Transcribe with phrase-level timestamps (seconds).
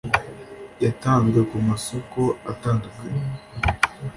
[0.83, 3.23] Yatanzwe ku masoko atandukanye